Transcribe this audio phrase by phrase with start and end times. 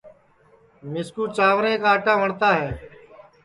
[0.91, 2.69] مِسکُو جانٚورے کا آٹا وٹؔتا ہے